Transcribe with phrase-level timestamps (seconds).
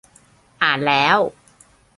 [0.63, 1.17] อ่านแล้ว